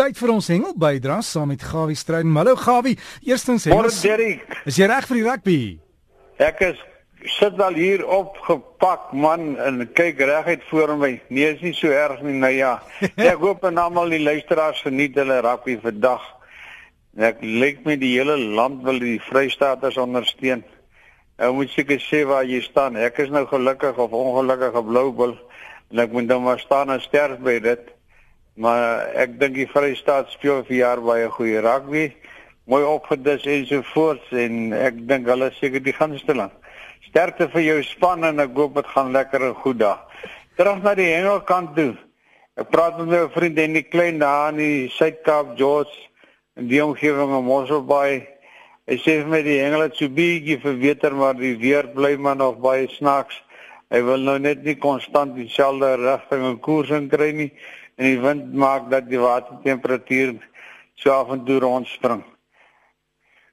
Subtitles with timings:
[0.00, 2.36] Tyd vir ons hengel bydra saam met Gawie Strydom.
[2.40, 2.94] Hallo Gawie.
[3.28, 3.82] Eerstens hengel.
[3.82, 4.54] Môre Derek.
[4.64, 5.56] Is jy reg vir die rugby?
[6.40, 6.80] Ek is
[7.34, 11.10] sit al hier opgepak man en kyk reguit voor my.
[11.28, 12.38] Nee, is nie so erg nie.
[12.40, 12.72] Nou ja.
[13.28, 16.24] Ek hoop en almal die luisteraars geniet hulle rugby vandag.
[17.20, 20.64] Ek lyk my die hele land wil die Vrystaaters ondersteun.
[21.44, 22.96] Ou moet seker sê waar jy staan.
[22.96, 25.36] Ek is nou gelukkig of ongelukkig op Bloubil
[25.92, 27.96] en ek moet dan maar staan en sterf by dit.
[28.58, 32.10] Maar ek dink die Vrystaat speel vir jaar baie goeie rugby.
[32.70, 36.54] Mooi opgedis en so voort en ek dink hulle seker die ganste land.
[37.06, 40.02] Sterkte vir jou span en ek hoop dit gaan lekker en goed daar.
[40.58, 41.94] Terug na die Hengelkant toe.
[42.58, 45.94] Ek praat met my vriend en die klein daar in die Suid-Kaap George
[46.58, 48.26] in die omgewing van Mosselbaai.
[48.90, 52.36] Hy sê vir my die hengel het so bietjie verbeter maar die weer bly maar
[52.36, 53.38] nog baie snaaks.
[53.90, 57.50] Hy wil nou net nie konstant dieselfde rigting en koers inkry nie
[58.00, 60.38] en die wind maak dat die watertemperatuur
[60.94, 62.22] so af en toe rondspring.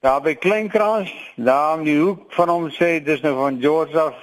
[0.00, 4.20] Daar by Kleinkrans, daar om die hoek van hom sê dis nou van George af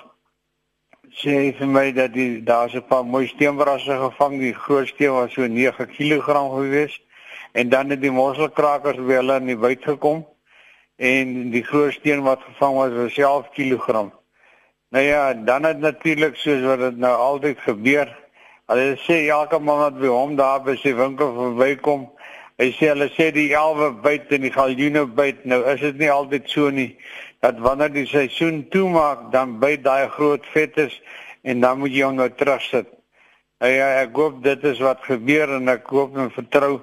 [1.20, 5.34] sê vir my dat die daar 'n paar mooi steenbrasse gevang, die groot steen was
[5.34, 7.02] so 9 kg gewees
[7.52, 10.26] en dan het die mosselkrakers by hulle in die buit gekom
[10.96, 14.12] en die groot steen wat gevang was was 11 kg.
[14.90, 18.25] Nou ja, dan het natuurlik soos wat dit nou altyd gebeur,
[18.72, 22.08] Hulle sê elke man wat by hom daar by sy winkel verbykom,
[22.58, 25.44] hy sê hulle sê die elwe byt en die galjoene byt.
[25.46, 26.96] Nou is dit nie altyd so nie
[27.46, 30.96] dat wanneer die seisoen toemaak, dan byt daai groot vetes
[31.46, 32.90] en dan moet jy hom nou terugsit.
[33.62, 36.80] Ja, ja, ek hoop dit is wat gebeur en ek hoop en vertrou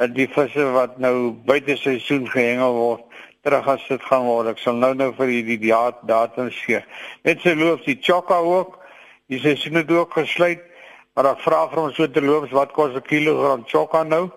[0.00, 3.04] dat die visse wat nou buite seisoen gehengel word
[3.46, 4.54] terug as dit gaan word.
[4.54, 5.58] Ek sal nou nou vir die
[6.08, 6.80] datum gee.
[7.28, 8.80] Net so loop die chokka ook.
[9.28, 10.64] Die seisoen het ook gesluit.
[11.16, 14.28] Maar ek vra vir hom so te loops wat kos 'n kilogram chokka nou?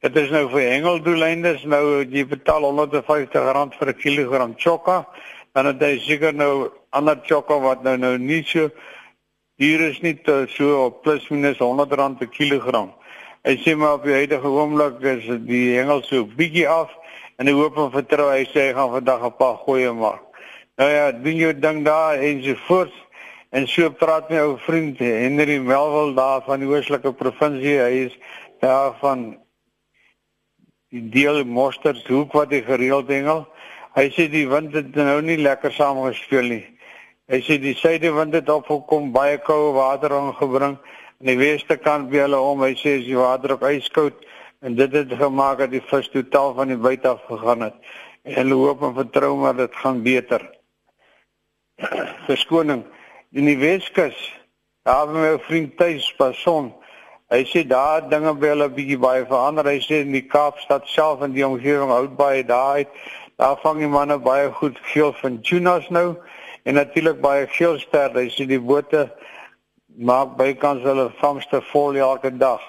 [0.00, 5.06] Dit is nou vir hengeldoeleindes nou jy betaal 150 rand vir 'n kilogram chokka.
[5.52, 8.70] Dan het jy seker nou ander chokka wat nou nou nie so
[9.58, 10.16] hier is nie
[10.48, 12.92] so op plus minus 100 rand per kilogram.
[13.44, 16.90] Hy sê maar op die huidige oomblik is die hengel so bietjie af
[17.38, 20.22] en hy hoop en vertrou hy sê hy gaan vandag 'n paar goeie maak.
[20.76, 23.07] Nou ja, doen jou ding daar en so voort.
[23.50, 27.78] En so praat my ou vriend Henry Melville daar van die Oostelike provinsie.
[27.80, 28.16] Hy is
[28.60, 29.30] daar van
[30.92, 33.46] die deel Mostershoek wat hy gereeld hengel.
[33.96, 36.64] Hy sê die wind het nou nie lekker samegespeel nie.
[37.28, 42.26] Hy sê die suidewind het opgekom, baie koue water aangebring aan die weste kant by
[42.26, 42.66] hulle om.
[42.66, 44.28] Hy sê as die water op yskoud
[44.60, 47.80] en dit het gemaak dat die vis totaal van die buite af gegaan het.
[48.28, 50.44] En hulle hoop en vertrou maar dit gaan beter.
[52.28, 52.84] Verskoning
[53.32, 54.16] in die Weskus.
[54.82, 56.72] Daar het my vriend tuis pason.
[57.28, 59.68] Hy sê daar dinge by hulle bietjie baie verander.
[59.68, 62.88] Hy sê in die Kaapstad self en die omgewing hout baie daai.
[63.36, 66.16] Daar vang die manne baie goed geel van tunas nou
[66.64, 68.16] en natuurlik baie geelster.
[68.16, 69.10] Hy sê die bote
[69.98, 72.64] maak bykans hulle vangste vol elke dag.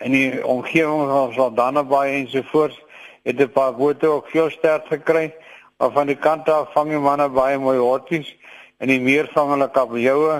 [0.00, 2.80] En die omgewing van Saldanhabaai en so voort
[3.28, 5.34] het 'n paar bote ook geelster gekry.
[5.78, 8.34] Maar van die kant af vang die manne baie mooi hotties
[8.80, 10.38] in die meer van hulle kabeljoue.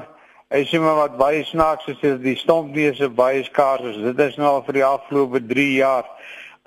[0.49, 3.99] Hy sê maar wat baie snaaks is is die stompneuse baie skaars is.
[4.11, 6.07] Dit is nou al vir die afgelope 3 jaar.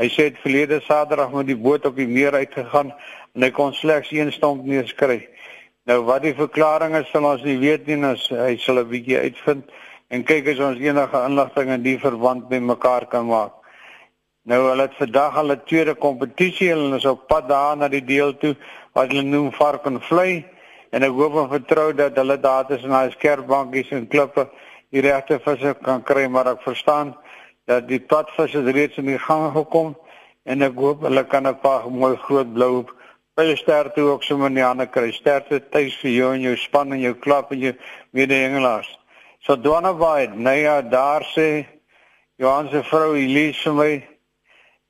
[0.01, 2.91] Hy sê het verlede Saterdag met die boot op die meer uitgegaan
[3.35, 5.21] en hy kon slegs een stompneus kry.
[5.89, 9.17] Nou wat die verklaring is sal ons nie weet nie, as hy sal 'n bietjie
[9.17, 9.65] uitvind
[10.11, 13.53] en kyk as ons enige inligting in die verband met mekaar kan maak.
[14.45, 18.37] Nou hulle het vandag 'n tweede kompetisie hulle is op pad daar na die deel
[18.37, 18.55] toe
[18.93, 20.45] wat hulle noem vark en vlei
[20.91, 24.47] en ek hoop en vertrou dat hulle daar tussen daai skerpbankies en klippe
[24.91, 27.15] die regte visse kan kry maar ek verstaan
[27.67, 29.95] dat die padvisse reeds in die gang gekom
[30.45, 32.85] en ek hoop hulle kan 'n paar mooi groot blou
[33.35, 35.11] pyle sterte ook sommer in die hande kry.
[35.11, 37.73] Sterte tuis vir jou en jou span en jou klap en jou
[38.13, 38.89] mede-hengelaars.
[39.41, 41.65] So dwana baie nee ja daar sê
[42.37, 43.91] Johan se vrou Elise vir my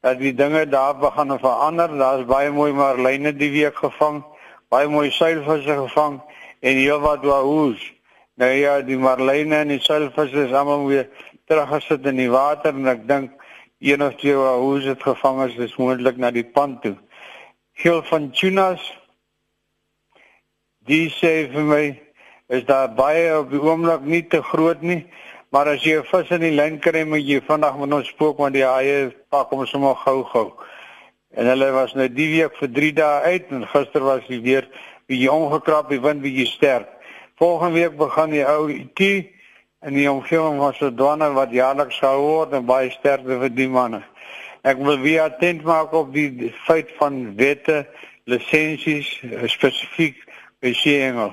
[0.01, 1.87] dat die dinge daar begin verander.
[1.87, 4.23] Daar's baie mooi marline die week gevang
[4.71, 6.21] baie mooi seilvisse gevang
[6.61, 7.81] en heel wat wahoes.
[8.39, 11.09] Nou ja, die marline en die seilvisse is almal weer
[11.51, 13.33] teruggesit in die water en ek dink
[13.83, 16.95] een of twee wahoes het gevang is, dis moontlik na die pand toe.
[17.81, 18.85] Geel van tunas.
[20.87, 21.83] Die sê vir my
[22.51, 25.03] is daar baie op die oomblik nie te groot nie.
[25.51, 28.37] Maar as jy 'n vis in die lyn kry, moet jy vandag met ons spook
[28.37, 30.53] want die haie pak hom sommer gou-gou.
[31.33, 34.67] En hulle was nou die week vir 3 dae uit en gister was hy weer
[35.07, 36.89] bietjie omgekrap, die wind bietjie sterk.
[37.39, 39.01] Volgende week begin die ou IT
[39.81, 44.03] in die omgewing van Sodwana wat jaarliks gehou word en baie sterkte vir die manne.
[44.61, 47.85] Ek wil weer attent maak op die feit van wette,
[48.29, 49.15] lisensies
[49.49, 50.19] spesifiek
[50.61, 51.31] by seeengel.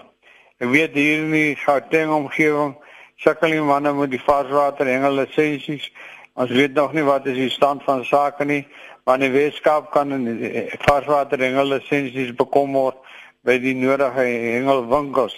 [0.63, 2.73] Ek weet hier in die Gauteng omgewing
[3.21, 5.91] sukkel die manne met die varswater engel lisensies.
[6.39, 8.63] Ons weet nog nie wat is die stand van sake nie,
[9.09, 12.97] maar in die Weskaap kan 'n varswater engel lisensies bekom word
[13.41, 15.37] by die nodige hengelwinkels.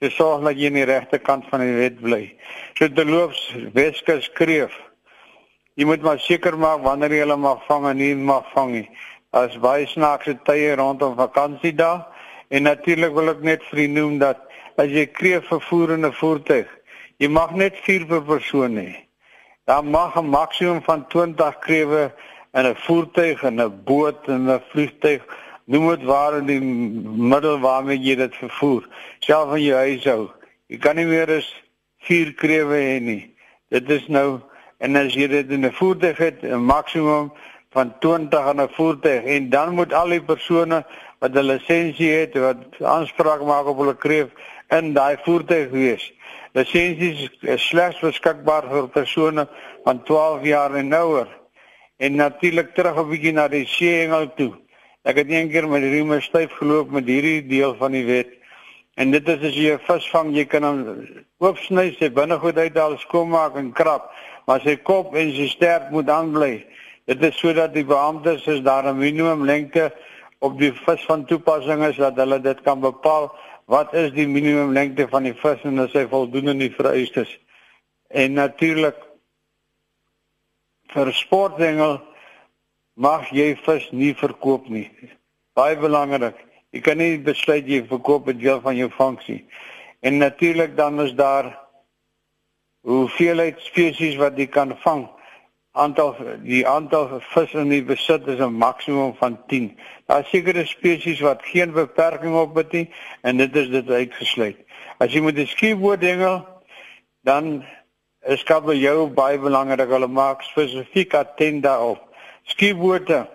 [0.00, 2.32] Dit sorg dat jy aan die regte kant van die wet bly.
[2.74, 4.72] So terloops Weskus skreef
[5.80, 8.88] Jy moet maar seker maak wanneer jy hulle mag vang en nie mag vang nie.
[9.32, 12.02] As baie snaakse tye rondom vakansiedae
[12.50, 14.42] en natuurlik wil ek net vir noem dat
[14.80, 16.66] as jy kreef vervoer in 'n voertuig,
[17.20, 19.06] jy mag net 4 per persoon hê.
[19.66, 22.12] Daar mag 'n maksimum van 20 krewe
[22.52, 25.22] in 'n voertuig en 'n boot en 'n vliegtuig
[25.64, 26.60] noem dit waar in die
[27.30, 28.88] middel waarmee jy dit vervoer,
[29.18, 30.30] selfs in jou huishou.
[30.66, 31.54] Jy kan nie meer as
[31.98, 33.34] 4 krewe hê nie.
[33.68, 34.40] Dit is nou
[34.78, 37.32] en as jy dit in 'n voertuig het 'n maksimum
[37.70, 40.84] van 20 in 'n voertuig en dan moet al die persone
[41.18, 44.28] wat 'n lisensie het wat aanspraak maak op hulle kreef
[44.68, 46.12] in daai voertuig wees.
[46.52, 49.48] Lisensies is slegs beskikbaar vir persone
[49.84, 51.39] van 12 jaar en ouer.
[52.00, 54.52] En natuurlik terug 'n bietjie na die seeengel toe.
[55.04, 58.32] Ek het een keer met Riemer styf geloop met hierdie deel van die wet.
[58.94, 61.06] En dit is as jy 'n vis vang, jy kan hom
[61.38, 64.12] oopsny, sy binnegoed uithaal, skoonmaak en krap
[64.50, 66.64] maar sy kop en sy stert moet aanbly.
[67.06, 69.92] Dit is sodat die beamptes is daar 'n minimum lengte
[70.38, 73.30] op die vis van toepassing is dat hulle dit kan bepaal
[73.66, 77.38] wat is die minimum lengte van die vis en as hy voldoen aan die vereistes.
[78.08, 78.96] En natuurlik
[80.94, 82.00] vir sportengel
[82.94, 84.88] mag jy vis nie verkoop nie.
[85.56, 86.36] Baie belangrik.
[86.70, 89.44] Jy kan nie besluit jy verkoop 'n deel van jou funksie.
[90.00, 91.58] En natuurlik dan is daar
[92.80, 95.08] hoeveelheid spesies wat jy kan vang.
[95.72, 99.78] Aantal die aantal vis in die besit is 'n maksimum van 10.
[100.06, 102.90] Daar sekere spesies wat geen beperking op het nie
[103.22, 104.56] en dit is dit uitgesluit.
[104.98, 106.46] As jy met 'n skieboot dingel,
[107.22, 107.64] dan
[108.26, 109.88] is kabeljou baie belangrik.
[109.88, 112.02] Hulle maak spesifiek attent daarop.
[112.42, 113.26] Skiebote.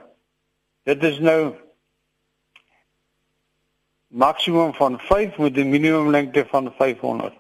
[0.85, 1.55] Dit is nou
[4.07, 7.33] maksimum van 5 met 'n minimum lengte van 500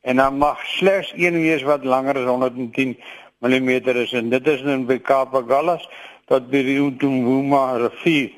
[0.00, 2.98] en dan mag slegs een wees wat langer as 110
[3.38, 5.88] mm is en dit is in Kapagallas
[6.24, 8.30] tot by die Utumwuma rivier.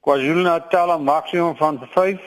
[0.00, 2.20] KwaZulu-Natal maksimum van 5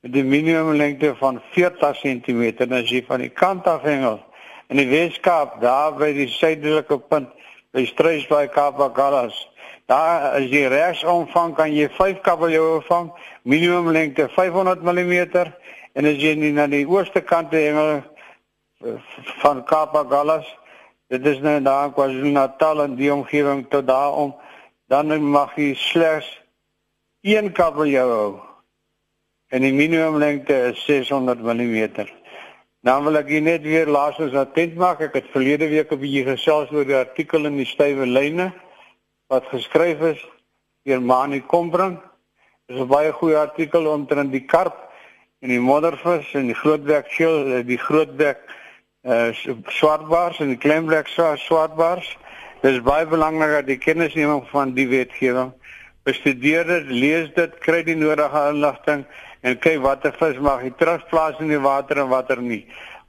[0.00, 4.24] met 'n minimum lengte van 40 cm en as jy van die kant af hengel
[4.68, 7.30] in die Weskaap daar by die suidelike punt
[7.72, 9.36] by Struisbaai Kapagallas
[9.88, 13.10] daar as jy regs omvang kan jy 5 kabeljoue vang
[13.44, 15.52] minimum lengte 500 mm
[15.98, 18.98] En as jy na die ooste kant hengel eh,
[19.42, 20.46] van Kapagallas,
[21.10, 24.36] dit is nou daar KwaZulu-Natal en die omgewing tot daarom,
[24.86, 26.28] dan mag jy slegs
[27.26, 28.30] een kabeljou hou.
[29.50, 32.06] En die minimum lengte is 600 mm.
[32.88, 35.02] Dan wil ek net weer laasens attent maak.
[35.04, 38.46] Ek het verlede week 'n bietjie gesels oor die artikel in die stywe lyne
[39.28, 40.20] wat geskryf is
[40.88, 42.00] deur Mani Kombrink.
[42.66, 44.76] Dit is 'n baie goeie artikel omtrent die karp
[45.42, 48.38] en die moddervis en die grootbek skil eh, die grootbek
[49.04, 49.30] uh
[49.68, 51.06] swartbaars en die kleinbek
[51.44, 52.16] swartbaars
[52.62, 55.52] dis baie belangrik dat die kennisneming van die wetgewing
[56.08, 59.06] bestudeer dit lees dit kry die nodige inligting
[59.46, 62.64] en kyk watter vis mag jy terugplaas in die water en watter nie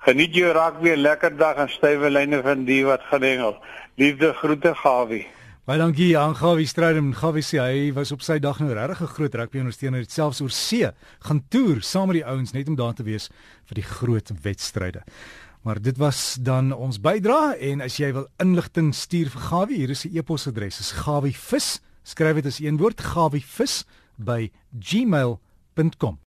[0.06, 3.58] geniet jou raak weer lekker dag en stywe lyne van die wat gedengel
[4.02, 5.26] liefde groete gawie
[5.70, 7.12] Baie dankie aan Gawie Strydom.
[7.14, 10.42] Gawie sê hy was op sy dag nou regtig 'n groot rugby ondersteuner, het selfs
[10.42, 10.90] oor see
[11.22, 13.30] gaan toer saam met die ouens net om daar te wees
[13.68, 15.04] vir die groot wedstryde.
[15.62, 19.90] Maar dit was dan ons bydra en as jy wil inligting stuur vir Gawie, hier
[19.90, 20.92] is sy e-posadres.
[21.04, 21.82] Gawievis.
[22.04, 23.84] Skryf dit as een woord, gawievis
[24.16, 26.20] by gmail.com.